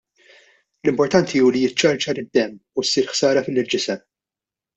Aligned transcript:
L-importanti 0.85 1.41
hu 1.43 1.51
li 1.55 1.61
jiċċarċar 1.65 2.21
id-demm 2.23 2.57
u 2.83 2.87
ssir 2.89 3.13
ħsara 3.13 3.45
lill-ġisem. 3.51 4.03